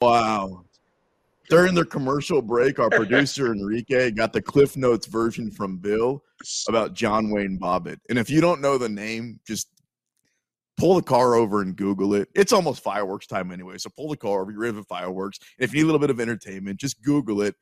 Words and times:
Wow. 0.00 0.64
During 1.50 1.74
the 1.74 1.84
commercial 1.84 2.40
break, 2.40 2.78
our 2.78 2.90
producer 2.90 3.52
Enrique 3.52 4.10
got 4.12 4.32
the 4.32 4.40
Cliff 4.40 4.76
Notes 4.76 5.06
version 5.06 5.50
from 5.50 5.76
Bill 5.76 6.22
about 6.68 6.94
John 6.94 7.28
Wayne 7.30 7.58
Bobbitt. 7.58 7.98
And 8.08 8.18
if 8.18 8.30
you 8.30 8.40
don't 8.40 8.60
know 8.60 8.78
the 8.78 8.88
name, 8.88 9.40
just 9.46 9.68
pull 10.78 10.94
the 10.94 11.02
car 11.02 11.34
over 11.34 11.60
and 11.60 11.76
Google 11.76 12.14
it. 12.14 12.28
It's 12.34 12.52
almost 12.52 12.82
fireworks 12.82 13.26
time 13.26 13.52
anyway. 13.52 13.76
So 13.78 13.90
pull 13.90 14.08
the 14.08 14.16
car 14.16 14.40
over, 14.40 14.50
you're 14.50 14.64
in 14.64 14.82
fireworks. 14.84 15.38
And 15.58 15.64
if 15.64 15.74
you 15.74 15.80
need 15.80 15.82
a 15.82 15.86
little 15.86 16.00
bit 16.00 16.10
of 16.10 16.20
entertainment, 16.20 16.80
just 16.80 17.02
Google 17.02 17.42
it. 17.42 17.54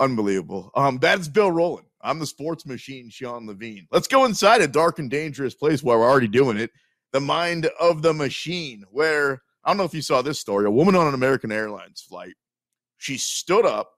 Unbelievable. 0.00 0.70
Um, 0.74 0.98
that's 0.98 1.28
Bill 1.28 1.52
Rowland. 1.52 1.86
I'm 2.00 2.18
the 2.18 2.26
sports 2.26 2.66
machine, 2.66 3.08
Sean 3.08 3.46
Levine. 3.46 3.86
Let's 3.92 4.08
go 4.08 4.24
inside 4.24 4.62
a 4.62 4.68
dark 4.68 4.98
and 4.98 5.10
dangerous 5.10 5.54
place 5.54 5.82
while 5.82 5.98
we're 5.98 6.10
already 6.10 6.28
doing 6.28 6.56
it. 6.56 6.70
The 7.12 7.20
mind 7.20 7.68
of 7.80 8.02
the 8.02 8.12
machine, 8.12 8.84
where 8.90 9.42
I 9.66 9.70
don't 9.70 9.78
know 9.78 9.84
if 9.84 9.94
you 9.94 10.02
saw 10.02 10.22
this 10.22 10.38
story. 10.38 10.64
A 10.64 10.70
woman 10.70 10.94
on 10.94 11.08
an 11.08 11.14
American 11.14 11.50
Airlines 11.50 12.00
flight, 12.00 12.34
she 12.98 13.18
stood 13.18 13.66
up 13.66 13.90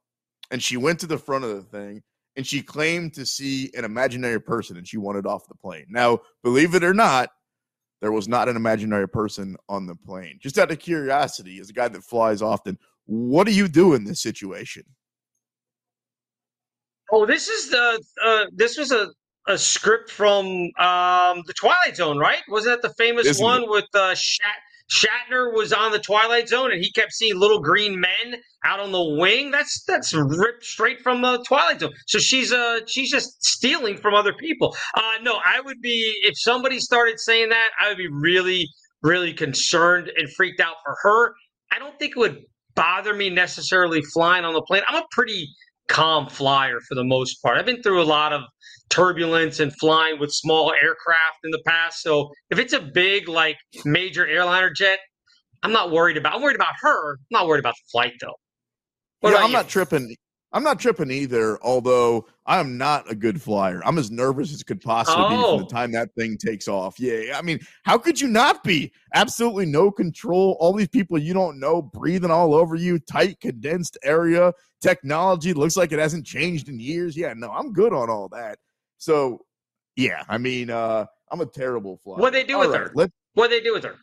and 0.51 0.63
she 0.63 0.79
went 0.79 0.99
to 1.01 1.07
the 1.07 1.19
front 1.19 1.45
of 1.45 1.51
the 1.51 1.63
thing 1.63 2.03
and 2.37 2.47
she 2.47 2.63
claimed 2.63 3.13
to 3.15 3.27
see 3.27 3.71
an 3.77 3.85
imaginary 3.85 4.41
person 4.41 4.79
and 4.79 4.89
she 4.89 4.97
wanted 4.97 5.27
off 5.27 5.47
the 5.47 5.55
plane. 5.55 5.85
Now, 5.91 6.21
believe 6.43 6.75
it 6.75 6.83
or 6.83 6.95
not, 6.95 7.29
there 8.01 8.13
was 8.13 8.29
not 8.29 8.49
an 8.49 8.57
imaginary 8.57 9.09
person 9.09 9.57
on 9.69 9.87
the 9.87 9.95
plane. 9.95 10.39
Just 10.41 10.57
out 10.57 10.71
of 10.71 10.79
curiosity, 10.79 11.59
as 11.59 11.69
a 11.69 11.75
guy 11.75 11.89
that 11.89 12.03
flies 12.03 12.41
often, 12.41 12.79
what 13.05 13.47
do 13.47 13.53
you 13.53 13.69
do 13.69 13.93
in 13.93 14.05
this 14.05 14.23
situation? 14.23 14.85
Oh, 17.13 17.27
this 17.27 17.49
is 17.49 17.71
the 17.71 18.03
uh, 18.25 18.47
this 18.55 18.79
was 18.79 18.93
a, 18.93 19.09
a 19.49 19.59
script 19.59 20.11
from 20.11 20.47
um, 20.79 21.43
the 21.47 21.55
Twilight 21.57 21.97
Zone, 21.97 22.19
right? 22.19 22.43
Wasn't 22.49 22.73
that 22.81 22.87
the 22.87 22.95
famous 22.95 23.27
Isn't 23.27 23.43
one 23.43 23.63
it? 23.63 23.71
with 23.71 23.87
uh, 23.95 24.15
Shat- 24.15 24.63
Shatner 24.91 25.53
was 25.53 25.73
on 25.73 25.93
the 25.93 25.99
Twilight 25.99 26.49
Zone 26.49 26.73
and 26.73 26.83
he 26.83 26.91
kept 26.93 27.13
seeing 27.13 27.39
little 27.39 27.61
green 27.61 28.01
men 28.01 28.41
out 28.65 28.81
on 28.81 28.93
the 28.93 29.17
wing? 29.19 29.51
That's 29.51 29.85
that's 29.85 30.15
ripped 30.15 30.65
straight 30.65 31.01
from 31.01 31.23
the 31.23 31.45
Twilight 31.47 31.81
Zone. 31.81 31.93
So 32.07 32.19
she's 32.19 32.53
uh 32.53 32.81
she's 32.87 33.11
just 33.11 33.45
stealing 33.45 33.99
from 33.99 34.15
other 34.15 34.33
people. 34.33 34.77
Uh, 34.95 35.15
no, 35.23 35.39
I 35.45 35.61
would 35.61 35.81
be 35.83 36.19
if 36.23 36.35
somebody 36.39 36.81
started 36.81 37.21
saying 37.21 37.51
that, 37.51 37.69
I 37.81 37.89
would 37.89 37.99
be 37.99 38.09
really 38.09 38.69
really 39.03 39.33
concerned 39.33 40.11
and 40.17 40.29
freaked 40.33 40.61
out 40.61 40.77
for 40.85 40.97
her. 41.03 41.35
I 41.73 41.79
don't 41.79 41.99
think 41.99 42.13
it 42.17 42.19
would 42.19 42.43
bother 42.75 43.15
me 43.15 43.31
necessarily 43.31 44.03
flying 44.03 44.45
on 44.45 44.55
the 44.55 44.63
plane. 44.63 44.83
I'm 44.89 45.03
a 45.03 45.07
pretty 45.11 45.49
calm 45.89 46.29
flyer 46.29 46.81
for 46.89 46.95
the 46.95 47.05
most 47.05 47.43
part. 47.43 47.59
I've 47.59 47.67
been 47.67 47.83
through 47.83 48.03
a 48.03 48.05
lot 48.05 48.33
of 48.33 48.43
turbulence 48.91 49.61
and 49.61 49.73
flying 49.79 50.19
with 50.19 50.33
small 50.33 50.73
aircraft 50.73 51.39
in 51.45 51.51
the 51.51 51.63
past. 51.67 52.03
So 52.03 52.31
if 52.51 52.59
it's 52.59 52.73
a 52.73 52.81
big, 52.81 53.29
like 53.29 53.57
major 53.85 54.27
airliner 54.27 54.71
jet, 54.71 54.99
I'm 55.63 55.73
not 55.73 55.91
worried 55.91 56.17
about. 56.17 56.35
I'm 56.35 56.43
worried 56.43 56.57
about 56.57 56.75
her. 56.81 57.13
I'm 57.15 57.19
not 57.31 57.47
worried 57.47 57.61
about 57.61 57.75
the 57.75 57.91
flight 57.91 58.13
though. 58.21 58.37
What 59.21 59.33
yeah, 59.33 59.39
I'm 59.39 59.49
you? 59.49 59.57
not 59.57 59.69
tripping. 59.69 60.15
I'm 60.51 60.63
not 60.63 60.81
tripping 60.81 61.11
either, 61.11 61.63
although 61.63 62.27
I 62.47 62.59
am 62.59 62.79
not 62.79 63.11
a 63.11 63.15
good 63.15 63.43
flyer. 63.43 63.83
I'm 63.85 63.99
as 63.99 64.11
nervous 64.11 64.51
as 64.55 64.63
could 64.63 64.81
possibly 64.81 65.25
oh. 65.27 65.29
be 65.29 65.35
from 65.37 65.59
the 65.59 65.65
oh. 65.65 65.69
time 65.69 65.93
that 65.93 66.15
thing 66.17 66.39
takes 66.39 66.69
off. 66.69 66.99
Yeah, 66.99 67.37
I 67.37 67.43
mean, 67.43 67.61
how 67.83 67.99
could 67.99 68.19
you 68.19 68.29
not 68.29 68.65
be? 68.65 68.91
Absolutely 69.15 69.67
no 69.67 69.91
control. 69.91 70.57
All 70.59 70.73
these 70.73 70.89
people 70.89 71.19
you 71.19 71.35
don't 71.35 71.61
know 71.61 71.83
breathing 71.83 72.31
all 72.31 72.55
over 72.55 72.77
you, 72.77 72.99
tight, 72.99 73.41
condensed 73.41 73.99
area. 74.03 74.55
Technology 74.81 75.53
looks 75.53 75.77
like 75.77 75.93
it 75.93 75.99
hasn't 75.99 76.25
changed 76.25 76.69
in 76.69 76.81
years. 76.81 77.15
Yeah, 77.17 77.35
no, 77.37 77.51
I'm 77.51 77.73
good 77.73 77.93
on 77.93 78.09
all 78.09 78.29
that. 78.31 78.59
So, 78.99 79.45
yeah, 79.97 80.23
I 80.29 80.39
mean, 80.39 80.71
uh, 80.71 81.07
I'm 81.31 81.41
a 81.41 81.47
terrible 81.47 81.99
flyer. 82.05 82.19
What 82.19 82.33
they 82.33 82.45
do 82.45 82.55
all 82.55 82.61
with 82.61 82.71
right, 82.71 82.81
her? 82.95 83.11
What 83.35 83.51
they 83.51 83.61
do 83.61 83.73
with 83.73 83.85
her? 83.85 83.97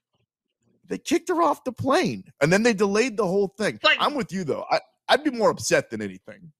They 0.87 0.97
kicked 0.97 1.29
her 1.29 1.41
off 1.41 1.63
the 1.63 1.71
plane, 1.71 2.23
and 2.41 2.51
then 2.51 2.63
they 2.63 2.73
delayed 2.73 3.17
the 3.17 3.25
whole 3.25 3.53
thing. 3.57 3.79
Like, 3.83 3.97
I'm 3.99 4.15
with 4.15 4.31
you 4.31 4.43
though. 4.43 4.65
I, 4.69 4.79
I'd 5.09 5.23
be 5.23 5.31
more 5.31 5.49
upset 5.49 5.89
than 5.89 6.01
anything. 6.01 6.51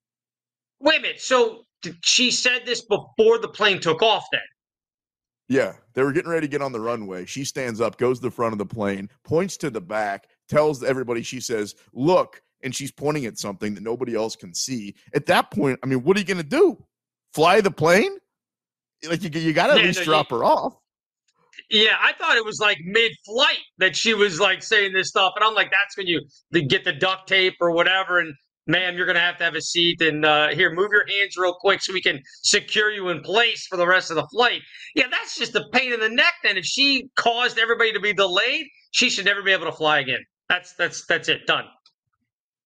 Wait 0.79 0.99
a 0.99 1.01
minute. 1.01 1.21
So 1.21 1.65
she 2.01 2.31
said 2.31 2.65
this 2.65 2.81
before 2.81 3.39
the 3.39 3.47
plane 3.47 3.79
took 3.79 4.01
off 4.01 4.25
then? 4.31 4.41
Yeah, 5.47 5.73
they 5.93 6.01
were 6.01 6.11
getting 6.11 6.31
ready 6.31 6.47
to 6.47 6.51
get 6.51 6.63
on 6.63 6.71
the 6.71 6.79
runway. 6.79 7.25
She 7.25 7.43
stands 7.43 7.79
up, 7.79 7.97
goes 7.97 8.19
to 8.19 8.23
the 8.23 8.31
front 8.31 8.53
of 8.53 8.57
the 8.57 8.65
plane, 8.65 9.09
points 9.23 9.57
to 9.57 9.69
the 9.69 9.81
back, 9.81 10.27
tells 10.49 10.83
everybody, 10.83 11.21
she 11.21 11.39
says, 11.39 11.75
Look, 11.93 12.41
and 12.63 12.73
she's 12.73 12.91
pointing 12.91 13.25
at 13.25 13.37
something 13.37 13.75
that 13.75 13.83
nobody 13.83 14.15
else 14.15 14.35
can 14.35 14.55
see. 14.55 14.95
At 15.13 15.27
that 15.27 15.51
point, 15.51 15.79
I 15.83 15.87
mean, 15.87 16.03
what 16.03 16.17
are 16.17 16.19
you 16.19 16.25
going 16.25 16.37
to 16.37 16.43
do? 16.43 16.83
Fly 17.33 17.61
the 17.61 17.69
plane? 17.69 18.17
Like, 19.07 19.23
you, 19.23 19.29
you 19.39 19.53
got 19.53 19.67
to 19.67 19.73
at 19.73 19.83
least 19.83 19.99
no, 19.99 20.05
drop 20.05 20.31
you, 20.31 20.37
her 20.37 20.43
off. 20.43 20.75
Yeah, 21.69 21.95
I 21.99 22.13
thought 22.13 22.37
it 22.37 22.45
was 22.45 22.59
like 22.59 22.77
mid-flight 22.83 23.59
that 23.79 23.95
she 23.95 24.13
was 24.13 24.39
like 24.39 24.61
saying 24.61 24.93
this 24.93 25.09
stuff, 25.09 25.33
and 25.35 25.43
I'm 25.43 25.53
like, 25.53 25.71
that's 25.71 25.97
when 25.97 26.07
you 26.07 26.21
get 26.67 26.83
the 26.83 26.93
duct 26.93 27.27
tape 27.27 27.55
or 27.59 27.71
whatever, 27.71 28.19
and 28.19 28.33
ma'am, 28.67 28.97
you're 28.97 29.05
going 29.05 29.15
to 29.15 29.21
have 29.21 29.37
to 29.37 29.43
have 29.43 29.55
a 29.55 29.61
seat, 29.61 30.01
and 30.01 30.25
uh, 30.25 30.49
here, 30.49 30.73
move 30.73 30.89
your 30.91 31.05
hands 31.07 31.37
real 31.37 31.55
quick 31.59 31.81
so 31.81 31.93
we 31.93 32.01
can 32.01 32.19
secure 32.43 32.91
you 32.91 33.09
in 33.09 33.21
place 33.21 33.65
for 33.67 33.77
the 33.77 33.87
rest 33.87 34.11
of 34.11 34.15
the 34.15 34.27
flight. 34.33 34.61
Yeah, 34.95 35.05
that's 35.09 35.37
just 35.37 35.55
a 35.55 35.63
pain 35.71 35.93
in 35.93 35.99
the 35.99 36.09
neck. 36.09 36.33
Then, 36.43 36.57
if 36.57 36.65
she 36.65 37.09
caused 37.15 37.57
everybody 37.57 37.93
to 37.93 37.99
be 37.99 38.13
delayed, 38.13 38.65
she 38.91 39.09
should 39.09 39.25
never 39.25 39.41
be 39.41 39.51
able 39.51 39.65
to 39.65 39.71
fly 39.71 39.99
again. 39.99 40.23
That's 40.49 40.73
that's 40.73 41.05
that's 41.07 41.29
it. 41.29 41.47
Done. 41.47 41.65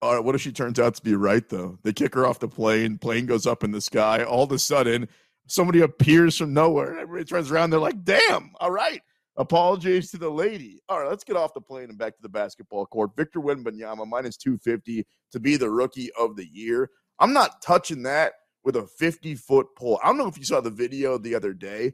All 0.01 0.16
right, 0.16 0.23
what 0.23 0.35
if 0.35 0.41
she 0.41 0.51
turns 0.51 0.79
out 0.79 0.95
to 0.95 1.03
be 1.03 1.16
right 1.16 1.47
though? 1.47 1.78
They 1.84 1.94
kick 1.94 2.16
her 2.16 2.25
off 2.25 2.39
the 2.39 2.47
plane, 2.47 2.97
plane 2.97 3.25
goes 3.25 3.45
up 3.45 3.63
in 3.63 3.72
the 3.72 3.81
sky. 3.81 4.23
All 4.23 4.44
of 4.44 4.51
a 4.51 4.59
sudden, 4.59 5.09
somebody 5.50 5.82
appears 5.82 6.38
from 6.38 6.54
nowhere 6.54 6.92
and 6.92 7.00
everybody 7.00 7.26
turns 7.26 7.52
around. 7.52 7.70
They're 7.70 7.80
like, 7.80 8.04
damn, 8.04 8.52
all 8.60 8.72
right. 8.72 9.02
Apologies 9.38 10.12
to 10.12 10.18
the 10.18 10.30
lady. 10.30 10.82
All 10.90 11.00
right, 11.00 11.10
let's 11.10 11.24
get 11.24 11.38
off 11.38 11.54
the 11.54 11.62
plane 11.62 11.90
and 11.90 11.98
back 11.98 12.16
to 12.18 12.22
the 12.22 12.28
basketball 12.28 12.86
court. 12.86 13.12
Victor 13.16 13.40
Wembanyama 13.40 14.06
minus 14.06 14.36
250 14.36 15.06
to 15.32 15.40
be 15.40 15.56
the 15.56 15.70
rookie 15.70 16.12
of 16.20 16.36
the 16.36 16.46
year. 16.46 16.90
I'm 17.20 17.32
not 17.32 17.62
touching 17.62 18.04
that 18.04 18.34
with 18.64 18.76
a 18.76 18.86
50 18.86 19.36
foot 19.36 19.68
pole. 19.78 20.00
I 20.04 20.08
don't 20.08 20.18
know 20.18 20.28
if 20.28 20.38
you 20.38 20.44
saw 20.44 20.60
the 20.60 20.70
video 20.70 21.18
the 21.18 21.36
other 21.36 21.54
day. 21.54 21.94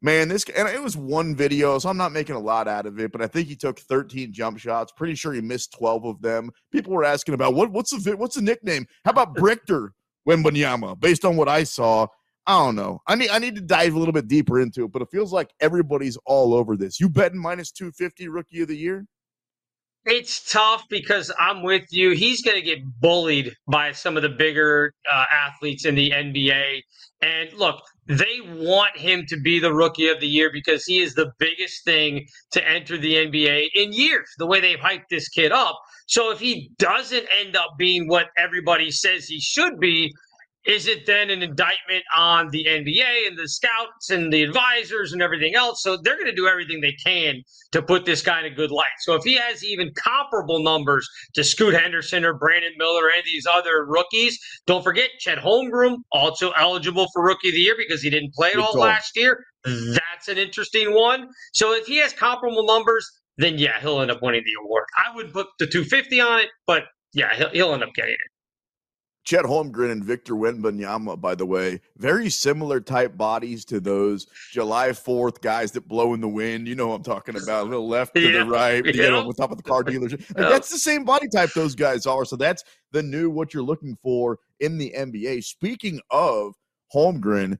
Man, 0.00 0.28
this 0.28 0.44
and 0.56 0.68
it 0.68 0.80
was 0.80 0.96
one 0.96 1.34
video, 1.34 1.76
so 1.80 1.88
I'm 1.88 1.96
not 1.96 2.12
making 2.12 2.36
a 2.36 2.40
lot 2.40 2.68
out 2.68 2.86
of 2.86 3.00
it, 3.00 3.10
but 3.10 3.20
I 3.20 3.26
think 3.26 3.48
he 3.48 3.56
took 3.56 3.80
13 3.80 4.32
jump 4.32 4.60
shots. 4.60 4.92
Pretty 4.92 5.16
sure 5.16 5.32
he 5.32 5.40
missed 5.40 5.72
12 5.72 6.04
of 6.04 6.22
them. 6.22 6.52
People 6.70 6.92
were 6.92 7.04
asking 7.04 7.34
about 7.34 7.54
what 7.54 7.72
what's 7.72 7.90
the 7.90 8.16
what's 8.16 8.36
the 8.36 8.42
nickname? 8.42 8.86
How 9.04 9.10
about 9.10 9.34
Brichter 9.34 9.88
Wembanyama? 10.28 11.00
Based 11.00 11.24
on 11.24 11.36
what 11.36 11.48
I 11.48 11.64
saw, 11.64 12.06
I 12.48 12.64
don't 12.64 12.76
know. 12.76 13.02
I 13.06 13.14
need 13.14 13.28
I 13.28 13.38
need 13.38 13.56
to 13.56 13.60
dive 13.60 13.94
a 13.94 13.98
little 13.98 14.14
bit 14.14 14.26
deeper 14.26 14.58
into 14.58 14.84
it, 14.84 14.92
but 14.92 15.02
it 15.02 15.08
feels 15.12 15.34
like 15.34 15.50
everybody's 15.60 16.16
all 16.24 16.54
over 16.54 16.78
this. 16.78 16.98
You 16.98 17.10
betting 17.10 17.38
minus 17.38 17.70
250 17.70 18.26
rookie 18.28 18.62
of 18.62 18.68
the 18.68 18.76
year? 18.76 19.04
It's 20.06 20.50
tough 20.50 20.84
because 20.88 21.30
I'm 21.38 21.62
with 21.62 21.84
you. 21.90 22.12
He's 22.12 22.40
going 22.40 22.56
to 22.56 22.62
get 22.62 22.78
bullied 23.00 23.52
by 23.70 23.92
some 23.92 24.16
of 24.16 24.22
the 24.22 24.30
bigger 24.30 24.94
uh, 25.12 25.24
athletes 25.30 25.84
in 25.84 25.94
the 25.94 26.10
NBA. 26.10 26.80
And 27.20 27.52
look, 27.52 27.82
they 28.06 28.40
want 28.42 28.96
him 28.96 29.26
to 29.28 29.38
be 29.38 29.58
the 29.58 29.74
rookie 29.74 30.08
of 30.08 30.18
the 30.20 30.26
year 30.26 30.50
because 30.50 30.86
he 30.86 31.00
is 31.00 31.12
the 31.12 31.30
biggest 31.38 31.84
thing 31.84 32.26
to 32.52 32.66
enter 32.66 32.96
the 32.96 33.16
NBA 33.16 33.68
in 33.74 33.92
years, 33.92 34.30
the 34.38 34.46
way 34.46 34.60
they've 34.62 34.78
hyped 34.78 35.08
this 35.10 35.28
kid 35.28 35.52
up. 35.52 35.78
So 36.06 36.30
if 36.30 36.38
he 36.40 36.70
doesn't 36.78 37.26
end 37.40 37.54
up 37.56 37.72
being 37.76 38.08
what 38.08 38.28
everybody 38.38 38.90
says 38.90 39.26
he 39.26 39.40
should 39.40 39.78
be, 39.78 40.10
is 40.68 40.86
it 40.86 41.06
then 41.06 41.30
an 41.30 41.42
indictment 41.42 42.04
on 42.14 42.50
the 42.50 42.66
NBA 42.68 43.26
and 43.26 43.38
the 43.38 43.48
scouts 43.48 44.10
and 44.10 44.30
the 44.30 44.42
advisors 44.42 45.14
and 45.14 45.22
everything 45.22 45.54
else? 45.54 45.82
So 45.82 45.96
they're 45.96 46.16
going 46.16 46.26
to 46.26 46.34
do 46.34 46.46
everything 46.46 46.82
they 46.82 46.92
can 46.92 47.42
to 47.72 47.80
put 47.80 48.04
this 48.04 48.20
guy 48.20 48.40
in 48.40 48.44
a 48.44 48.54
good 48.54 48.70
light. 48.70 48.84
So 49.00 49.14
if 49.14 49.24
he 49.24 49.34
has 49.36 49.64
even 49.64 49.90
comparable 49.94 50.62
numbers 50.62 51.08
to 51.34 51.42
Scoot 51.42 51.72
Henderson 51.72 52.22
or 52.22 52.34
Brandon 52.34 52.72
Miller 52.76 53.06
or 53.06 53.10
any 53.10 53.20
of 53.20 53.24
these 53.24 53.46
other 53.46 53.86
rookies, 53.86 54.38
don't 54.66 54.84
forget 54.84 55.08
Chet 55.18 55.38
Holmgren, 55.38 55.96
also 56.12 56.50
eligible 56.50 57.06
for 57.14 57.24
Rookie 57.24 57.48
of 57.48 57.54
the 57.54 57.60
Year 57.60 57.74
because 57.76 58.02
he 58.02 58.10
didn't 58.10 58.34
play 58.34 58.50
at 58.52 58.58
all 58.58 58.78
last 58.78 59.16
year. 59.16 59.42
That's 59.64 60.28
an 60.28 60.36
interesting 60.36 60.94
one. 60.94 61.28
So 61.54 61.72
if 61.72 61.86
he 61.86 61.96
has 61.96 62.12
comparable 62.12 62.66
numbers, 62.66 63.10
then 63.38 63.56
yeah, 63.56 63.80
he'll 63.80 64.02
end 64.02 64.10
up 64.10 64.20
winning 64.20 64.42
the 64.44 64.62
award. 64.62 64.84
I 64.98 65.14
would 65.16 65.32
put 65.32 65.46
the 65.58 65.66
250 65.66 66.20
on 66.20 66.40
it, 66.40 66.48
but 66.66 66.84
yeah, 67.14 67.34
he'll, 67.34 67.50
he'll 67.50 67.72
end 67.72 67.82
up 67.82 67.94
getting 67.94 68.12
it. 68.12 68.37
Chet 69.28 69.44
Holmgren 69.44 69.92
and 69.92 70.02
Victor 70.02 70.32
Wembanyama, 70.32 71.20
by 71.20 71.34
the 71.34 71.44
way, 71.44 71.82
very 71.98 72.30
similar 72.30 72.80
type 72.80 73.14
bodies 73.14 73.62
to 73.66 73.78
those 73.78 74.26
July 74.52 74.88
4th 74.88 75.42
guys 75.42 75.70
that 75.72 75.86
blow 75.86 76.14
in 76.14 76.22
the 76.22 76.28
wind. 76.28 76.66
You 76.66 76.74
know 76.74 76.88
what 76.88 76.94
I'm 76.94 77.02
talking 77.02 77.36
about. 77.36 77.64
A 77.66 77.68
little 77.68 77.86
left 77.86 78.14
to 78.14 78.22
yeah. 78.22 78.38
the 78.38 78.46
right, 78.46 78.82
yeah. 78.86 78.92
you 79.04 79.10
know, 79.10 79.28
on 79.28 79.34
top 79.34 79.50
of 79.50 79.58
the 79.58 79.62
car 79.62 79.84
dealership. 79.84 80.24
Like, 80.38 80.48
That's 80.48 80.70
the 80.70 80.78
same 80.78 81.04
body 81.04 81.28
type 81.28 81.50
those 81.52 81.74
guys 81.74 82.06
are. 82.06 82.24
So 82.24 82.36
that's 82.36 82.64
the 82.92 83.02
new 83.02 83.28
what 83.28 83.52
you're 83.52 83.62
looking 83.62 83.98
for 84.02 84.38
in 84.60 84.78
the 84.78 84.94
NBA. 84.96 85.44
Speaking 85.44 86.00
of 86.10 86.54
Holmgren, 86.94 87.58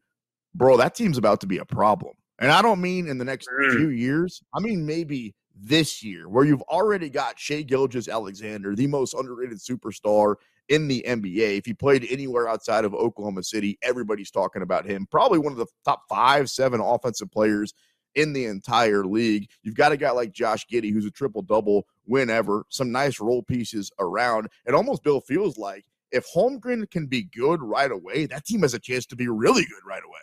bro, 0.55 0.79
that 0.79 0.95
team's 0.95 1.19
about 1.19 1.43
to 1.43 1.47
be 1.47 1.59
a 1.59 1.67
problem. 1.67 2.15
And 2.39 2.51
I 2.51 2.63
don't 2.63 2.81
mean 2.81 3.09
in 3.09 3.19
the 3.19 3.27
next 3.27 3.47
mm. 3.47 3.73
few 3.73 3.91
years. 3.91 4.43
I 4.55 4.61
mean 4.61 4.87
maybe 4.87 5.35
this 5.55 6.03
year, 6.03 6.31
where 6.31 6.47
you've 6.47 6.63
already 6.63 7.11
got 7.11 7.39
Shai 7.39 7.61
Gilgeous-Alexander, 7.61 8.75
the 8.75 8.87
most 8.87 9.13
underrated 9.13 9.59
superstar 9.59 10.37
in 10.69 10.89
the 10.89 11.05
NBA. 11.07 11.59
If 11.59 11.67
he 11.67 11.75
played 11.75 12.07
anywhere 12.11 12.49
outside 12.49 12.85
of 12.85 12.95
Oklahoma 12.95 13.43
City, 13.43 13.79
everybody's 13.83 14.31
talking 14.31 14.63
about 14.63 14.87
him. 14.87 15.07
Probably 15.11 15.39
one 15.39 15.53
of 15.53 15.59
the 15.59 15.67
top 15.85 16.03
five, 16.09 16.51
seven 16.51 16.81
offensive 16.81 17.31
players 17.31 17.75
in 18.15 18.33
the 18.33 18.47
entire 18.47 19.05
league. 19.05 19.49
You've 19.63 19.77
got 19.77 19.93
a 19.93 19.97
guy 19.97 20.11
like 20.11 20.33
Josh 20.33 20.67
Giddey, 20.67 20.93
who's 20.93 21.07
a 21.07 21.11
triple 21.11 21.43
double 21.43 21.87
win 22.07 22.31
ever. 22.31 22.65
Some 22.69 22.93
nice 22.93 23.21
role 23.21 23.43
pieces 23.43 23.91
around. 23.99 24.49
It 24.67 24.75
almost 24.75 25.03
Bill 25.03 25.21
feels 25.21 25.57
like 25.57 25.85
if 26.11 26.27
Holmgren 26.35 26.91
can 26.91 27.07
be 27.07 27.23
good 27.23 27.63
right 27.63 27.91
away, 27.91 28.27
that 28.27 28.45
team 28.45 28.63
has 28.63 28.75
a 28.75 28.79
chance 28.79 29.07
to 29.07 29.17
be 29.17 29.29
really 29.29 29.65
good 29.65 29.87
right 29.87 30.03
away. 30.05 30.19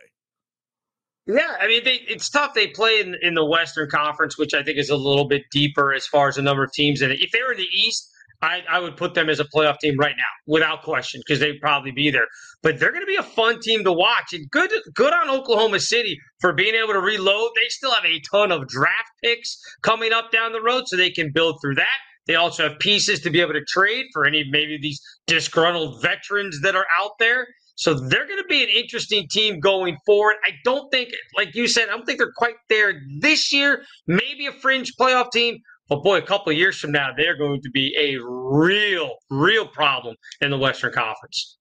Yeah, 1.28 1.56
I 1.60 1.68
mean, 1.68 1.84
they, 1.84 2.02
it's 2.08 2.30
tough. 2.30 2.54
They 2.54 2.68
play 2.68 3.00
in, 3.00 3.16
in 3.22 3.34
the 3.34 3.46
Western 3.46 3.90
Conference, 3.90 4.38
which 4.38 4.54
I 4.54 4.62
think 4.62 4.78
is 4.78 4.92
a 4.92 4.96
little 4.96 5.28
bit 5.28 5.44
deeper 5.52 5.92
as 5.92 6.06
far 6.06 6.28
as 6.28 6.36
the 6.36 6.44
number 6.44 6.64
of 6.64 6.72
teams 6.72 7.02
in 7.02 7.12
it. 7.12 7.20
If 7.20 7.32
they 7.32 7.42
were 7.42 7.52
in 7.52 7.58
the 7.58 7.68
East, 7.74 8.12
I, 8.46 8.64
I 8.70 8.80
would 8.80 8.96
put 8.96 9.14
them 9.14 9.30
as 9.30 9.40
a 9.40 9.46
playoff 9.46 9.80
team 9.80 9.98
right 9.98 10.16
now, 10.16 10.24
without 10.46 10.84
question, 10.84 11.22
because 11.26 11.40
they'd 11.40 11.60
probably 11.60 11.92
be 11.92 12.12
there. 12.12 12.28
But 12.62 12.80
they're 12.80 12.92
going 12.92 13.04
to 13.04 13.08
be 13.08 13.16
a 13.16 13.24
fun 13.24 13.60
team 13.60 13.84
to 13.84 13.92
watch, 13.92 14.34
and 14.34 14.50
good 14.52 14.72
good 14.94 15.14
on 15.14 15.30
Oklahoma 15.30 15.80
City 15.80 16.18
for 16.40 16.54
being 16.54 16.76
able 16.76 16.94
to 16.94 17.02
reload. 17.02 17.52
They 17.56 17.70
still 17.70 17.92
have 17.92 18.06
a 18.06 18.22
ton 18.32 18.52
of 18.52 18.68
draft 18.68 19.10
picks 19.24 19.58
coming 19.82 20.14
up 20.14 20.32
down 20.32 20.54
the 20.54 20.62
road, 20.62 20.84
so 20.88 20.96
they 20.96 21.12
can 21.12 21.32
build 21.34 21.58
through 21.62 21.76
that. 21.76 21.98
They 22.28 22.36
also 22.36 22.70
have 22.70 22.80
pieces 22.80 23.20
to 23.22 23.30
be 23.30 23.42
able 23.42 23.54
to 23.54 23.64
trade 23.68 24.06
for 24.14 24.26
any 24.26 24.44
maybe 24.50 24.78
these 24.82 25.02
disgruntled 25.28 26.02
veterans 26.02 26.62
that 26.62 26.76
are 26.76 26.88
out 27.00 27.12
there. 27.20 27.48
So 27.76 27.94
they're 27.94 28.26
going 28.26 28.42
to 28.42 28.48
be 28.48 28.64
an 28.64 28.70
interesting 28.70 29.28
team 29.30 29.60
going 29.60 29.98
forward. 30.06 30.36
I 30.46 30.52
don't 30.64 30.90
think, 30.92 31.10
like 31.36 31.54
you 31.56 31.68
said, 31.68 31.90
I 31.90 31.92
don't 31.92 32.06
think 32.06 32.20
they're 32.20 32.32
quite 32.36 32.56
there 32.70 32.94
this 33.20 33.52
year. 33.52 33.84
Maybe 34.08 34.48
a 34.48 34.54
fringe 34.54 34.94
playoff 35.00 35.32
team, 35.32 35.60
but 35.88 36.04
boy, 36.04 36.18
a 36.18 36.22
couple 36.22 36.52
of 36.52 36.58
years 36.58 36.78
from 36.78 36.92
now, 36.92 37.10
they're 37.16 37.38
going 37.38 37.62
to 37.62 37.70
be 37.70 37.96
a 37.98 38.18
real, 38.24 39.16
real 39.30 39.68
problem 39.68 40.16
in 40.42 40.52
the 40.52 40.58
Western 40.58 40.92
Conference. 40.92 41.58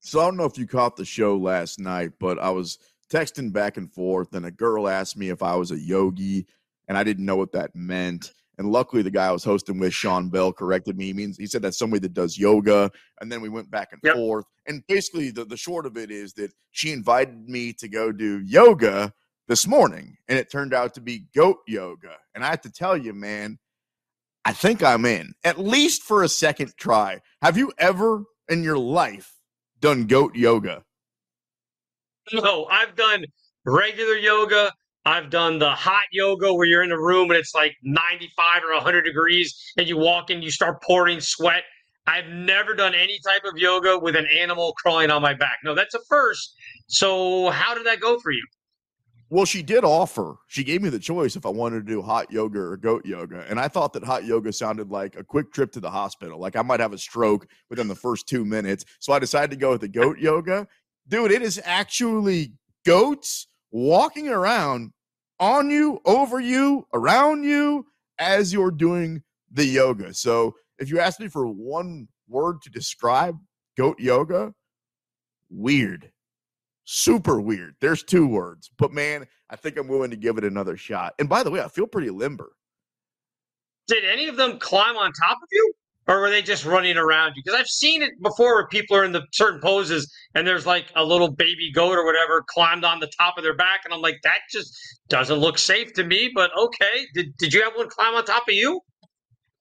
So 0.00 0.20
I 0.20 0.24
don't 0.24 0.36
know 0.36 0.44
if 0.44 0.58
you 0.58 0.66
caught 0.66 0.96
the 0.96 1.04
show 1.04 1.36
last 1.36 1.80
night, 1.80 2.12
but 2.20 2.38
I 2.38 2.50
was 2.50 2.78
texting 3.10 3.52
back 3.52 3.76
and 3.76 3.92
forth, 3.92 4.34
and 4.34 4.46
a 4.46 4.50
girl 4.50 4.88
asked 4.88 5.16
me 5.16 5.30
if 5.30 5.42
I 5.42 5.56
was 5.56 5.70
a 5.70 5.78
yogi, 5.78 6.46
and 6.88 6.98
I 6.98 7.02
didn't 7.02 7.24
know 7.24 7.36
what 7.36 7.52
that 7.52 7.74
meant. 7.74 8.32
And 8.58 8.70
luckily, 8.70 9.02
the 9.02 9.10
guy 9.10 9.26
I 9.26 9.32
was 9.32 9.44
hosting 9.44 9.78
with, 9.78 9.92
Sean 9.92 10.28
Bell, 10.28 10.52
corrected 10.52 10.96
me. 10.96 11.06
He 11.06 11.12
means 11.12 11.36
he 11.36 11.46
said 11.46 11.62
that's 11.62 11.78
somebody 11.78 12.00
that 12.00 12.14
does 12.14 12.38
yoga. 12.38 12.90
And 13.20 13.30
then 13.30 13.42
we 13.42 13.48
went 13.48 13.70
back 13.70 13.88
and 13.92 14.00
yep. 14.02 14.14
forth. 14.14 14.46
And 14.66 14.82
basically, 14.86 15.30
the, 15.30 15.44
the 15.44 15.56
short 15.56 15.84
of 15.84 15.96
it 15.96 16.10
is 16.10 16.32
that 16.34 16.52
she 16.70 16.92
invited 16.92 17.48
me 17.48 17.72
to 17.74 17.88
go 17.88 18.12
do 18.12 18.40
yoga 18.40 19.12
this 19.48 19.66
morning, 19.66 20.16
and 20.28 20.38
it 20.38 20.50
turned 20.50 20.74
out 20.74 20.94
to 20.94 21.00
be 21.00 21.26
goat 21.34 21.58
yoga. 21.66 22.16
And 22.34 22.44
I 22.44 22.48
have 22.48 22.62
to 22.62 22.70
tell 22.70 22.96
you, 22.96 23.12
man, 23.12 23.58
I 24.44 24.52
think 24.52 24.82
I'm 24.82 25.04
in 25.04 25.34
at 25.44 25.58
least 25.58 26.02
for 26.02 26.22
a 26.22 26.28
second 26.28 26.74
try. 26.76 27.20
Have 27.42 27.56
you 27.56 27.72
ever 27.78 28.24
in 28.48 28.62
your 28.62 28.78
life 28.78 29.34
done 29.80 30.06
goat 30.06 30.36
yoga? 30.36 30.84
No, 32.32 32.66
I've 32.66 32.94
done 32.96 33.24
regular 33.64 34.14
yoga. 34.14 34.72
I've 35.04 35.30
done 35.30 35.60
the 35.60 35.70
hot 35.70 36.04
yoga 36.10 36.52
where 36.52 36.66
you're 36.66 36.82
in 36.82 36.90
a 36.90 36.98
room 36.98 37.30
and 37.30 37.38
it's 37.38 37.54
like 37.54 37.76
95 37.84 38.62
or 38.64 38.74
100 38.74 39.02
degrees 39.02 39.72
and 39.76 39.88
you 39.88 39.96
walk 39.96 40.30
in, 40.30 40.42
you 40.42 40.50
start 40.50 40.82
pouring 40.82 41.20
sweat. 41.20 41.62
I've 42.08 42.26
never 42.28 42.74
done 42.74 42.94
any 42.94 43.18
type 43.24 43.44
of 43.44 43.56
yoga 43.56 43.98
with 43.98 44.16
an 44.16 44.26
animal 44.36 44.74
crawling 44.74 45.10
on 45.10 45.22
my 45.22 45.34
back. 45.34 45.58
No, 45.64 45.74
that's 45.74 45.94
a 45.94 46.00
first. 46.08 46.54
So, 46.88 47.50
how 47.50 47.74
did 47.74 47.86
that 47.86 48.00
go 48.00 48.18
for 48.18 48.30
you? 48.30 48.44
Well, 49.28 49.44
she 49.44 49.62
did 49.62 49.82
offer. 49.82 50.36
She 50.46 50.62
gave 50.62 50.82
me 50.82 50.88
the 50.88 51.00
choice 51.00 51.34
if 51.34 51.46
I 51.46 51.48
wanted 51.48 51.84
to 51.84 51.92
do 51.92 52.00
hot 52.00 52.30
yoga 52.30 52.60
or 52.60 52.76
goat 52.76 53.04
yoga. 53.04 53.44
And 53.48 53.58
I 53.58 53.66
thought 53.66 53.92
that 53.94 54.04
hot 54.04 54.24
yoga 54.24 54.52
sounded 54.52 54.90
like 54.90 55.16
a 55.16 55.24
quick 55.24 55.52
trip 55.52 55.72
to 55.72 55.80
the 55.80 55.90
hospital. 55.90 56.38
Like 56.38 56.54
I 56.54 56.62
might 56.62 56.78
have 56.78 56.92
a 56.92 56.98
stroke 56.98 57.48
within 57.68 57.88
the 57.88 57.94
first 57.96 58.28
two 58.28 58.44
minutes. 58.44 58.84
So 59.00 59.12
I 59.12 59.18
decided 59.18 59.50
to 59.50 59.56
go 59.56 59.72
with 59.72 59.80
the 59.80 59.88
goat 59.88 60.18
yoga. 60.18 60.68
Dude, 61.08 61.32
it 61.32 61.42
is 61.42 61.60
actually 61.64 62.52
goats 62.84 63.48
walking 63.72 64.28
around 64.28 64.92
on 65.40 65.70
you, 65.70 66.00
over 66.04 66.38
you, 66.38 66.86
around 66.94 67.42
you 67.42 67.86
as 68.18 68.52
you're 68.52 68.70
doing 68.70 69.22
the 69.50 69.64
yoga. 69.64 70.14
So 70.14 70.54
if 70.78 70.88
you 70.88 71.00
ask 71.00 71.18
me 71.18 71.26
for 71.26 71.46
one 71.48 72.06
word 72.28 72.62
to 72.62 72.70
describe 72.70 73.36
goat 73.76 73.98
yoga, 73.98 74.54
weird 75.50 76.12
super 76.86 77.40
weird. 77.40 77.74
There's 77.80 78.02
two 78.02 78.26
words, 78.26 78.70
but 78.78 78.92
man, 78.92 79.26
I 79.50 79.56
think 79.56 79.76
I'm 79.76 79.88
willing 79.88 80.10
to 80.10 80.16
give 80.16 80.38
it 80.38 80.44
another 80.44 80.76
shot. 80.76 81.14
And 81.18 81.28
by 81.28 81.42
the 81.42 81.50
way, 81.50 81.60
I 81.60 81.68
feel 81.68 81.86
pretty 81.86 82.10
limber. 82.10 82.52
Did 83.88 84.04
any 84.04 84.28
of 84.28 84.36
them 84.36 84.58
climb 84.58 84.96
on 84.96 85.12
top 85.12 85.36
of 85.36 85.48
you? 85.52 85.72
Or 86.08 86.20
were 86.20 86.30
they 86.30 86.40
just 86.40 86.64
running 86.64 86.96
around 86.96 87.32
you? 87.34 87.42
Because 87.44 87.58
I've 87.58 87.66
seen 87.66 88.00
it 88.00 88.12
before 88.22 88.54
where 88.54 88.68
people 88.68 88.96
are 88.96 89.04
in 89.04 89.10
the 89.10 89.24
certain 89.32 89.60
poses 89.60 90.12
and 90.36 90.46
there's 90.46 90.64
like 90.64 90.92
a 90.94 91.04
little 91.04 91.32
baby 91.32 91.72
goat 91.72 91.98
or 91.98 92.04
whatever 92.04 92.44
climbed 92.48 92.84
on 92.84 93.00
the 93.00 93.10
top 93.18 93.36
of 93.36 93.42
their 93.42 93.56
back. 93.56 93.80
And 93.84 93.92
I'm 93.92 94.00
like, 94.00 94.20
that 94.22 94.38
just 94.50 94.72
doesn't 95.08 95.38
look 95.38 95.58
safe 95.58 95.92
to 95.94 96.04
me, 96.04 96.30
but 96.32 96.56
okay. 96.56 97.06
Did, 97.14 97.36
did 97.38 97.52
you 97.52 97.62
have 97.64 97.72
one 97.74 97.88
climb 97.88 98.14
on 98.14 98.24
top 98.24 98.44
of 98.48 98.54
you? 98.54 98.80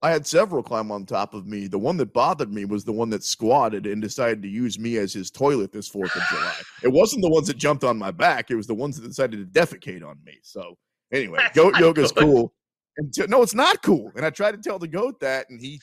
I 0.05 0.11
had 0.11 0.27
several 0.27 0.61
climb 0.61 0.91
on 0.91 1.03
top 1.07 1.33
of 1.33 1.47
me. 1.47 1.65
The 1.65 1.79
one 1.79 1.97
that 1.97 2.13
bothered 2.13 2.53
me 2.53 2.63
was 2.63 2.83
the 2.83 2.91
one 2.91 3.09
that 3.09 3.23
squatted 3.23 3.87
and 3.87 3.99
decided 4.03 4.43
to 4.43 4.47
use 4.47 4.77
me 4.77 4.97
as 4.97 5.11
his 5.11 5.31
toilet 5.31 5.71
this 5.71 5.89
4th 5.89 6.15
of 6.15 6.21
July. 6.29 6.53
It 6.83 6.91
wasn't 6.93 7.23
the 7.23 7.29
ones 7.29 7.47
that 7.47 7.57
jumped 7.57 7.83
on 7.83 7.97
my 7.97 8.11
back, 8.11 8.51
it 8.51 8.55
was 8.55 8.67
the 8.67 8.75
ones 8.75 9.01
that 9.01 9.07
decided 9.07 9.51
to 9.51 9.59
defecate 9.59 10.07
on 10.07 10.19
me. 10.23 10.33
So, 10.43 10.77
anyway, 11.11 11.39
That's 11.39 11.55
goat 11.55 11.73
yoga's 11.77 12.11
good. 12.11 12.23
cool. 12.23 12.53
And 12.97 13.11
t- 13.11 13.25
no, 13.27 13.41
it's 13.41 13.55
not 13.55 13.81
cool. 13.81 14.11
And 14.15 14.23
I 14.23 14.29
tried 14.29 14.51
to 14.51 14.57
tell 14.59 14.77
the 14.77 14.87
goat 14.87 15.19
that, 15.21 15.49
and 15.49 15.59
he 15.59 15.81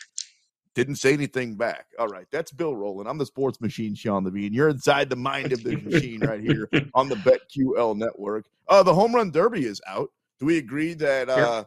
didn't 0.76 0.96
say 0.96 1.12
anything 1.14 1.56
back. 1.56 1.86
All 1.98 2.06
right, 2.06 2.26
that's 2.30 2.52
Bill 2.52 2.76
Rowland. 2.76 3.08
I'm 3.08 3.18
the 3.18 3.26
sports 3.26 3.60
machine, 3.60 3.96
Sean 3.96 4.24
Levine. 4.24 4.52
You're 4.52 4.68
inside 4.68 5.10
the 5.10 5.16
mind 5.16 5.52
of 5.52 5.64
the 5.64 5.74
machine 5.78 6.20
right 6.20 6.40
here 6.40 6.70
on 6.94 7.08
the 7.08 7.16
BetQL 7.56 7.96
network. 7.96 8.44
Uh, 8.68 8.84
the 8.84 8.94
home 8.94 9.16
run 9.16 9.32
derby 9.32 9.64
is 9.64 9.80
out. 9.88 10.10
Do 10.38 10.46
we 10.46 10.58
agree 10.58 10.94
that 10.94 11.28
uh, 11.28 11.64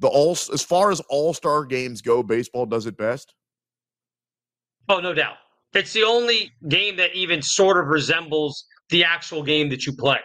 the 0.00 0.08
all 0.08 0.32
as 0.32 0.62
far 0.62 0.90
as 0.90 1.00
all 1.08 1.32
star 1.32 1.64
games 1.64 2.02
go, 2.02 2.22
baseball 2.22 2.66
does 2.66 2.86
it 2.86 2.96
best. 2.96 3.34
Oh, 4.88 4.98
no 5.00 5.14
doubt. 5.14 5.36
It's 5.72 5.92
the 5.92 6.02
only 6.02 6.50
game 6.68 6.96
that 6.96 7.14
even 7.14 7.42
sort 7.42 7.78
of 7.78 7.86
resembles 7.86 8.64
the 8.88 9.04
actual 9.04 9.42
game 9.42 9.68
that 9.70 9.86
you 9.86 9.94
play. 9.94 10.18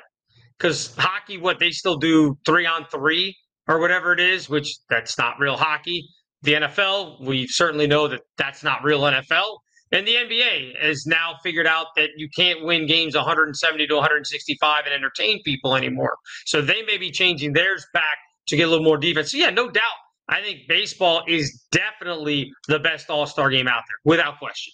Because 0.57 0.95
hockey, 0.95 1.37
what 1.37 1.59
they 1.59 1.69
still 1.69 1.97
do 1.97 2.37
three 2.45 2.65
on 2.65 2.85
three 2.85 3.35
or 3.67 3.79
whatever 3.79 4.13
it 4.13 4.19
is, 4.19 4.49
which 4.49 4.77
that's 4.89 5.17
not 5.17 5.39
real 5.39 5.57
hockey. 5.57 6.07
The 6.43 6.53
NFL, 6.53 7.21
we 7.21 7.47
certainly 7.47 7.87
know 7.87 8.07
that 8.07 8.21
that's 8.37 8.63
not 8.63 8.83
real 8.83 9.01
NFL. 9.01 9.57
And 9.91 10.07
the 10.07 10.15
NBA 10.15 10.81
has 10.81 11.05
now 11.05 11.35
figured 11.43 11.67
out 11.67 11.87
that 11.95 12.09
you 12.17 12.27
can't 12.35 12.63
win 12.65 12.87
games 12.87 13.15
170 13.15 13.87
to 13.87 13.95
165 13.95 14.83
and 14.85 14.93
entertain 14.93 15.41
people 15.43 15.75
anymore. 15.75 16.17
So 16.45 16.61
they 16.61 16.81
may 16.83 16.97
be 16.97 17.11
changing 17.11 17.53
theirs 17.53 17.85
back 17.93 18.17
to 18.47 18.55
get 18.55 18.67
a 18.67 18.69
little 18.69 18.83
more 18.83 18.97
defense. 18.97 19.31
So 19.31 19.37
yeah, 19.37 19.49
no 19.49 19.69
doubt. 19.69 19.83
I 20.27 20.41
think 20.41 20.61
baseball 20.67 21.23
is 21.27 21.65
definitely 21.71 22.51
the 22.67 22.79
best 22.79 23.09
All 23.09 23.27
Star 23.27 23.49
game 23.49 23.67
out 23.67 23.83
there, 23.87 23.97
without 24.03 24.39
question. 24.39 24.73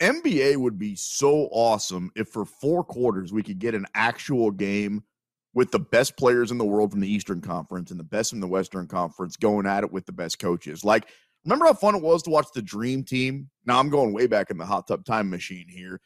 NBA 0.00 0.56
would 0.56 0.78
be 0.78 0.94
so 0.94 1.48
awesome 1.50 2.10
if 2.16 2.28
for 2.28 2.44
four 2.44 2.84
quarters 2.84 3.32
we 3.32 3.42
could 3.42 3.58
get 3.58 3.74
an 3.74 3.86
actual 3.94 4.50
game 4.50 5.02
with 5.54 5.70
the 5.70 5.78
best 5.78 6.16
players 6.16 6.50
in 6.50 6.58
the 6.58 6.64
world 6.64 6.92
from 6.92 7.00
the 7.00 7.12
Eastern 7.12 7.40
Conference 7.40 7.90
and 7.90 7.98
the 7.98 8.04
best 8.04 8.32
in 8.32 8.40
the 8.40 8.46
Western 8.46 8.86
Conference 8.86 9.36
going 9.36 9.66
at 9.66 9.82
it 9.82 9.92
with 9.92 10.06
the 10.06 10.12
best 10.12 10.38
coaches. 10.38 10.84
Like, 10.84 11.08
remember 11.44 11.64
how 11.66 11.74
fun 11.74 11.96
it 11.96 12.02
was 12.02 12.22
to 12.24 12.30
watch 12.30 12.46
the 12.54 12.62
Dream 12.62 13.02
Team? 13.02 13.50
Now 13.64 13.80
I'm 13.80 13.90
going 13.90 14.12
way 14.12 14.28
back 14.28 14.50
in 14.50 14.58
the 14.58 14.66
hot 14.66 14.86
tub 14.86 15.04
time 15.04 15.28
machine 15.28 15.66
here 15.68 16.00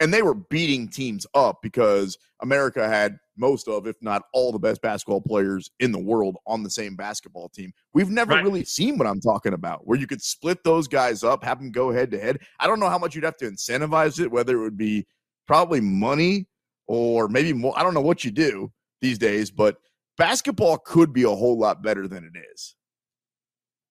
and 0.00 0.12
they 0.12 0.22
were 0.22 0.34
beating 0.34 0.88
teams 0.88 1.26
up 1.34 1.58
because 1.62 2.18
America 2.42 2.86
had 2.86 3.18
most 3.36 3.68
of, 3.68 3.86
if 3.86 3.96
not 4.02 4.22
all, 4.32 4.52
the 4.52 4.58
best 4.58 4.82
basketball 4.82 5.20
players 5.20 5.70
in 5.80 5.92
the 5.92 5.98
world 5.98 6.36
on 6.46 6.62
the 6.62 6.70
same 6.70 6.96
basketball 6.96 7.48
team. 7.48 7.72
We've 7.94 8.10
never 8.10 8.34
right. 8.34 8.44
really 8.44 8.64
seen 8.64 8.98
what 8.98 9.06
I'm 9.06 9.20
talking 9.20 9.52
about, 9.52 9.86
where 9.86 9.98
you 9.98 10.06
could 10.06 10.22
split 10.22 10.62
those 10.64 10.88
guys 10.88 11.22
up, 11.22 11.44
have 11.44 11.58
them 11.58 11.70
go 11.70 11.90
head 11.90 12.10
to 12.12 12.18
head. 12.18 12.40
I 12.60 12.66
don't 12.66 12.80
know 12.80 12.88
how 12.88 12.98
much 12.98 13.14
you'd 13.14 13.24
have 13.24 13.36
to 13.38 13.50
incentivize 13.50 14.20
it, 14.20 14.30
whether 14.30 14.56
it 14.56 14.62
would 14.62 14.78
be 14.78 15.06
probably 15.46 15.80
money 15.80 16.46
or 16.86 17.28
maybe 17.28 17.52
more. 17.52 17.78
I 17.78 17.82
don't 17.82 17.94
know 17.94 18.00
what 18.00 18.24
you 18.24 18.30
do 18.30 18.72
these 19.00 19.18
days, 19.18 19.50
but 19.50 19.76
basketball 20.18 20.78
could 20.78 21.12
be 21.12 21.24
a 21.24 21.28
whole 21.28 21.58
lot 21.58 21.82
better 21.82 22.08
than 22.08 22.24
it 22.24 22.38
is. 22.52 22.74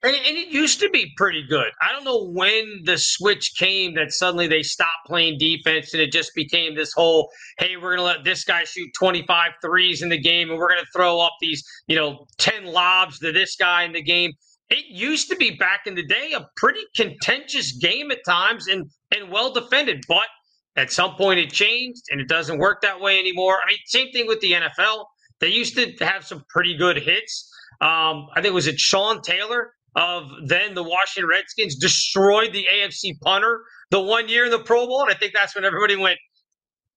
And, 0.06 0.16
and, 0.16 0.38
it 0.38 0.50
used 0.50 0.80
to 0.82 0.90
be 0.92 1.12
pretty 1.18 1.42
good. 1.48 1.72
I 1.82 1.92
don't 1.92 2.04
know 2.04 2.26
when 2.26 2.82
the 2.84 2.96
switch 2.96 3.56
came 3.58 3.96
that 3.96 4.12
suddenly 4.12 4.46
they 4.46 4.62
stopped 4.62 5.08
playing 5.08 5.40
defense 5.40 5.94
and 5.94 6.02
it 6.02 6.12
just 6.12 6.36
became 6.36 6.76
this 6.76 6.94
whole, 6.94 7.32
hey, 7.58 7.76
we're 7.76 7.96
going 7.96 7.98
to 7.98 8.04
let 8.04 8.24
this 8.24 8.44
guy 8.44 8.66
shoot 8.66 8.92
25 8.96 9.54
threes 9.64 10.04
in 10.04 10.10
the 10.10 10.18
game 10.20 10.52
and 10.52 10.60
we're 10.60 10.70
going 10.70 10.84
to 10.84 10.92
throw 10.96 11.20
up 11.20 11.34
these, 11.42 11.64
you 11.88 11.96
know, 11.96 12.28
10 12.38 12.66
lobs 12.66 13.18
to 13.18 13.32
this 13.32 13.56
guy 13.56 13.82
in 13.84 13.94
the 13.94 14.02
game. 14.02 14.32
It 14.70 14.86
used 14.90 15.28
to 15.30 15.36
be 15.38 15.52
back 15.56 15.88
in 15.88 15.96
the 15.96 16.06
day 16.06 16.34
a 16.38 16.46
pretty 16.56 16.82
contentious 16.96 17.72
game 17.72 18.12
at 18.12 18.20
times 18.28 18.68
and, 18.68 18.88
and 19.12 19.32
well 19.32 19.52
defended, 19.52 20.04
but 20.08 20.28
at 20.76 20.92
some 20.92 21.16
point 21.16 21.40
it 21.40 21.52
changed 21.52 22.04
and 22.12 22.22
it 22.22 22.28
doesn't 22.28 22.60
work 22.60 22.82
that 22.82 23.02
way 23.02 23.18
anymore. 23.18 23.58
I 23.66 23.70
mean, 23.70 23.78
same 23.86 24.12
thing 24.12 24.28
with 24.28 24.40
the 24.42 24.52
NFL. 24.52 25.06
They 25.40 25.50
used 25.50 25.76
to 25.78 26.06
have 26.06 26.26
some 26.26 26.44
pretty 26.50 26.78
good 26.78 26.98
hits. 26.98 27.52
Um, 27.82 28.28
I 28.36 28.42
think 28.42 28.54
was 28.54 28.68
it 28.68 28.80
Sean 28.80 29.22
Taylor 29.22 29.72
of 29.96 30.30
then 30.48 30.74
the 30.74 30.84
Washington 30.84 31.30
Redskins 31.30 31.76
destroyed 31.76 32.54
the 32.54 32.66
AFC 32.72 33.20
punter 33.22 33.62
the 33.92 34.02
one 34.02 34.28
year 34.28 34.46
in 34.46 34.52
the 34.52 34.60
Pro 34.60 34.86
Bowl. 34.88 35.02
And 35.04 35.12
I 35.12 35.16
think 35.16 35.34
that's 35.34 35.56
when 35.56 35.64
everybody 35.64 35.96
went, 35.96 36.18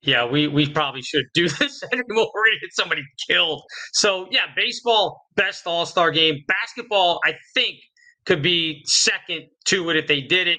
yeah, 0.02 0.24
we, 0.24 0.48
we 0.48 0.68
probably 0.68 1.02
should 1.02 1.24
do 1.34 1.48
this 1.48 1.82
anymore. 1.92 2.30
We're 2.34 2.44
going 2.46 2.58
to 2.60 2.66
get 2.66 2.74
somebody 2.74 3.02
killed. 3.28 3.62
So, 3.92 4.26
yeah, 4.30 4.46
baseball, 4.56 5.26
best 5.36 5.66
all 5.66 5.86
star 5.86 6.10
game. 6.10 6.38
Basketball, 6.48 7.20
I 7.24 7.34
think, 7.54 7.76
could 8.26 8.42
be 8.42 8.82
second 8.84 9.44
to 9.66 9.90
it 9.90 9.96
if 9.96 10.06
they 10.06 10.20
did 10.20 10.48
it. 10.48 10.58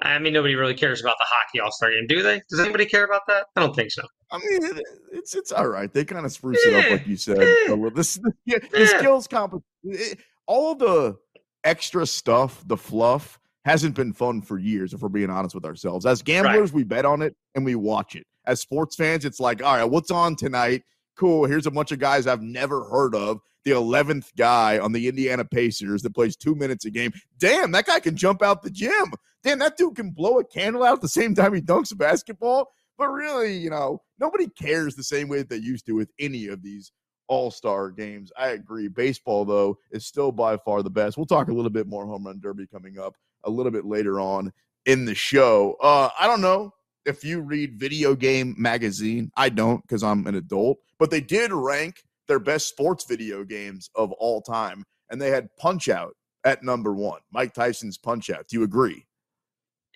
I 0.00 0.18
mean, 0.18 0.32
nobody 0.32 0.56
really 0.56 0.74
cares 0.74 1.00
about 1.00 1.14
the 1.20 1.26
hockey 1.28 1.60
All 1.60 1.70
Star 1.70 1.90
game, 1.90 2.06
do 2.08 2.20
they? 2.20 2.42
Does 2.50 2.58
anybody 2.58 2.84
care 2.84 3.04
about 3.04 3.22
that? 3.28 3.46
I 3.54 3.60
don't 3.60 3.76
think 3.76 3.92
so. 3.92 4.02
I 4.32 4.38
mean, 4.38 4.64
it, 4.64 4.82
it's 5.12 5.36
it's 5.36 5.52
all 5.52 5.68
right. 5.68 5.92
They 5.92 6.04
kind 6.04 6.26
of 6.26 6.32
spruce 6.32 6.58
it 6.66 6.74
up, 6.74 6.84
eh, 6.84 6.90
like 6.90 7.06
you 7.06 7.16
said. 7.16 7.38
yeah. 7.38 7.76
This 7.94 8.16
the, 8.16 8.32
yeah, 8.44 8.58
the 8.72 8.80
eh. 8.80 8.86
skills 8.98 9.28
comp, 9.28 9.62
it- 9.84 10.18
all 10.46 10.72
of 10.72 10.80
the 10.80 11.16
extra 11.64 12.06
stuff, 12.06 12.62
the 12.66 12.76
fluff, 12.76 13.38
hasn't 13.64 13.94
been 13.94 14.12
fun 14.12 14.42
for 14.42 14.58
years. 14.58 14.92
If 14.92 15.00
we're 15.00 15.08
being 15.08 15.30
honest 15.30 15.54
with 15.54 15.64
ourselves, 15.64 16.06
as 16.06 16.22
gamblers, 16.22 16.72
we 16.72 16.84
bet 16.84 17.04
on 17.04 17.22
it 17.22 17.34
and 17.54 17.64
we 17.64 17.74
watch 17.74 18.14
it. 18.14 18.26
As 18.46 18.60
sports 18.60 18.94
fans, 18.94 19.24
it's 19.24 19.40
like, 19.40 19.62
all 19.62 19.74
right, 19.74 19.84
what's 19.84 20.10
on 20.10 20.36
tonight? 20.36 20.82
Cool. 21.16 21.46
Here's 21.46 21.66
a 21.66 21.70
bunch 21.70 21.92
of 21.92 21.98
guys 21.98 22.26
I've 22.26 22.42
never 22.42 22.84
heard 22.84 23.14
of. 23.14 23.40
The 23.64 23.70
eleventh 23.70 24.30
guy 24.36 24.78
on 24.78 24.92
the 24.92 25.08
Indiana 25.08 25.44
Pacers 25.44 26.02
that 26.02 26.14
plays 26.14 26.36
two 26.36 26.54
minutes 26.54 26.84
a 26.84 26.90
game. 26.90 27.12
Damn, 27.38 27.72
that 27.72 27.86
guy 27.86 28.00
can 28.00 28.14
jump 28.14 28.42
out 28.42 28.62
the 28.62 28.70
gym. 28.70 29.14
Damn, 29.42 29.58
that 29.60 29.78
dude 29.78 29.96
can 29.96 30.10
blow 30.10 30.38
a 30.38 30.44
candle 30.44 30.82
out 30.82 30.94
at 30.94 31.00
the 31.00 31.08
same 31.08 31.34
time 31.34 31.54
he 31.54 31.62
dunks 31.62 31.90
a 31.90 31.96
basketball. 31.96 32.68
But 32.98 33.08
really, 33.08 33.56
you 33.56 33.70
know, 33.70 34.02
nobody 34.20 34.48
cares 34.48 34.94
the 34.94 35.02
same 35.02 35.28
way 35.28 35.38
that 35.38 35.48
they 35.48 35.56
used 35.56 35.86
to 35.86 35.94
with 35.94 36.10
any 36.18 36.48
of 36.48 36.62
these 36.62 36.92
all 37.28 37.50
star 37.50 37.90
games. 37.90 38.32
I 38.38 38.48
agree. 38.50 38.88
Baseball, 38.88 39.44
though, 39.44 39.78
is 39.90 40.06
still 40.06 40.32
by 40.32 40.56
far 40.58 40.82
the 40.82 40.90
best. 40.90 41.16
We'll 41.16 41.26
talk 41.26 41.48
a 41.48 41.52
little 41.52 41.70
bit 41.70 41.86
more 41.86 42.06
home 42.06 42.26
run 42.26 42.40
derby 42.40 42.66
coming 42.66 42.98
up 42.98 43.16
a 43.44 43.50
little 43.50 43.72
bit 43.72 43.84
later 43.84 44.20
on 44.20 44.52
in 44.86 45.04
the 45.04 45.14
show. 45.14 45.76
Uh, 45.80 46.08
I 46.18 46.26
don't 46.26 46.40
know 46.40 46.72
if 47.06 47.24
you 47.24 47.40
read 47.40 47.78
Video 47.78 48.14
Game 48.14 48.54
Magazine. 48.58 49.30
I 49.36 49.48
don't 49.48 49.82
because 49.82 50.02
I'm 50.02 50.26
an 50.26 50.34
adult, 50.34 50.78
but 50.98 51.10
they 51.10 51.20
did 51.20 51.52
rank 51.52 52.02
their 52.26 52.38
best 52.38 52.68
sports 52.68 53.04
video 53.04 53.44
games 53.44 53.90
of 53.94 54.12
all 54.12 54.40
time, 54.40 54.84
and 55.10 55.20
they 55.20 55.30
had 55.30 55.54
Punch 55.58 55.88
Out 55.88 56.14
at 56.44 56.62
number 56.62 56.94
one. 56.94 57.20
Mike 57.32 57.54
Tyson's 57.54 57.98
Punch 57.98 58.30
Out. 58.30 58.46
Do 58.48 58.58
you 58.58 58.64
agree? 58.64 59.04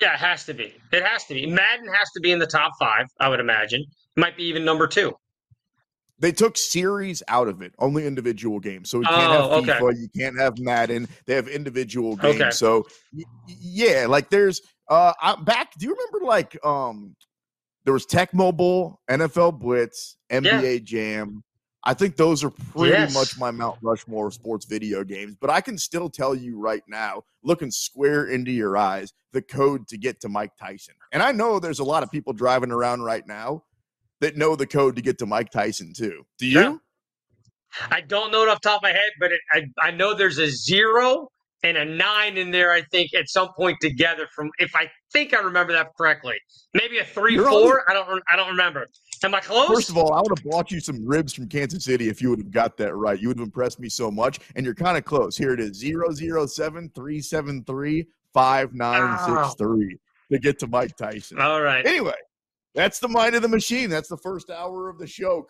Yeah, 0.01 0.15
it 0.15 0.21
has 0.21 0.45
to 0.45 0.55
be. 0.55 0.75
It 0.93 1.05
has 1.05 1.25
to 1.25 1.35
be. 1.35 1.47
Madden 1.47 1.89
has 1.93 2.09
to 2.15 2.21
be 2.21 2.31
in 2.31 2.39
the 2.39 2.47
top 2.47 2.73
five, 2.79 3.07
I 3.19 3.29
would 3.29 3.41
imagine. 3.41 3.81
It 3.81 4.21
Might 4.21 4.37
be 4.37 4.45
even 4.45 4.65
number 4.65 4.87
two. 4.87 5.13
They 6.21 6.33
took 6.33 6.57
series 6.57 7.23
out 7.29 7.47
of 7.49 7.63
it, 7.63 7.75
only 7.79 8.07
individual 8.07 8.59
games. 8.59 8.91
So 8.91 8.99
you 9.01 9.07
can't 9.07 9.33
have 9.33 9.45
Oh, 9.45 9.51
okay. 9.61 9.73
FIFA, 9.73 10.01
you 10.01 10.09
can't 10.19 10.39
have 10.41 10.59
Madden. 10.59 11.07
They 11.27 11.35
have 11.35 11.47
individual 11.49 12.17
games. 12.17 12.41
Okay. 12.41 12.51
So 12.51 12.87
yeah, 13.47 14.07
like 14.09 14.29
there's 14.31 14.61
uh 14.89 15.13
I, 15.21 15.37
back. 15.37 15.73
Do 15.79 15.87
you 15.87 15.95
remember 15.95 16.27
like 16.27 16.59
um 16.65 17.15
there 17.85 17.93
was 17.95 18.05
Tecmo 18.07 18.55
Bowl, 18.55 19.01
NFL 19.09 19.59
Blitz, 19.61 20.17
NBA 20.31 20.85
Jam. 20.85 21.43
I 21.85 21.95
think 21.95 22.17
those 22.17 22.43
are 22.45 22.51
pretty 22.51 22.91
Yes. 22.99 23.15
much 23.15 23.39
my 23.39 23.51
Mount 23.51 23.79
Rushmore 23.81 24.31
sports 24.31 24.67
video 24.67 25.05
games. 25.05 25.37
But 25.41 25.49
I 25.49 25.61
can 25.63 25.79
still 25.79 26.11
tell 26.11 26.35
you 26.35 26.59
right 26.59 26.83
now, 26.89 27.23
looking 27.45 27.71
square 27.71 28.27
into 28.27 28.51
your 28.51 28.77
eyes, 28.77 29.13
the 29.33 29.41
code 29.41 29.87
to 29.89 29.97
get 29.97 30.21
to 30.23 30.29
Mike 30.29 30.51
Tyson. 30.61 30.95
And 31.13 31.23
I 31.23 31.33
know 31.33 31.59
there's 31.61 31.79
a 31.79 31.85
lot 31.85 32.03
of 32.03 32.11
people 32.11 32.33
driving 32.35 32.73
around 32.73 33.03
right 33.03 33.27
now 33.27 33.63
that 34.21 34.37
know 34.37 34.57
the 34.57 34.67
code 34.67 34.97
to 34.97 35.03
get 35.03 35.19
to 35.19 35.27
Mike 35.27 35.51
Tyson 35.51 35.93
too. 35.97 36.25
Do 36.39 36.47
you? 36.47 36.61
Yeah. 36.61 36.77
I 37.91 38.01
don't 38.01 38.33
know 38.33 38.43
it 38.43 38.49
off 38.49 38.61
the 38.63 38.69
top 38.71 38.79
of 38.79 38.83
my 38.83 38.91
head, 38.93 39.11
but 39.21 39.31
it, 39.33 39.41
I, 39.53 39.67
I 39.81 39.91
know 39.91 40.15
there's 40.15 40.39
a 40.39 40.49
zero 40.49 41.29
and 41.63 41.77
a 41.77 41.85
nine 41.85 42.37
in 42.39 42.51
there, 42.51 42.73
I 42.73 42.83
think, 42.91 43.13
at 43.15 43.29
some 43.29 43.49
point 43.57 43.77
together 43.81 44.27
from 44.35 44.49
if 44.59 44.75
I 44.75 44.89
think 45.13 45.35
I 45.35 45.41
remember 45.41 45.73
that 45.75 45.89
correctly. 45.99 46.37
Maybe 46.73 46.99
a 46.99 47.05
3 47.05 47.35
You're 47.35 47.45
4. 47.49 47.53
only- 47.53 47.73
I 47.89 47.93
don't 47.93 48.23
I 48.31 48.37
don't 48.37 48.49
remember. 48.49 48.87
Am 49.25 49.35
I 49.35 49.41
close? 49.41 49.67
First 49.69 49.89
of 49.91 49.99
all, 49.99 50.13
I 50.15 50.21
would 50.21 50.39
have 50.39 50.45
bought 50.49 50.71
you 50.71 50.79
some 50.81 51.05
ribs 51.05 51.35
from 51.35 51.49
Kansas 51.49 51.85
City 51.85 52.09
if 52.09 52.23
you 52.23 52.31
would 52.31 52.39
have 52.39 52.53
got 52.53 52.77
that 52.77 52.95
right. 52.95 53.21
You 53.21 53.27
would 53.29 53.39
have 53.39 53.47
impressed 53.47 53.81
me 53.81 53.89
so 53.89 54.11
much. 54.13 54.39
And 54.55 54.65
you're 54.65 54.77
kind 54.77 54.97
of 54.97 55.05
close. 55.05 55.37
Here 55.37 55.53
it 55.53 55.59
is 55.61 55.81
007 55.81 56.91
373 56.95 58.07
5963 58.33 59.99
to 60.33 60.39
get 60.39 60.59
to 60.61 60.67
Mike 60.69 60.97
Tyson. 60.97 61.41
all 61.41 61.61
right. 61.61 61.85
Anyway, 61.87 62.15
that's 62.75 62.99
the 62.99 63.09
mind 63.09 63.35
of 63.35 63.43
the 63.43 63.49
machine. 63.49 63.91
That's 63.91 64.09
the 64.09 64.17
first 64.17 64.51
hour 64.51 64.89
of 64.89 64.99
the 64.99 65.07
show. 65.07 65.47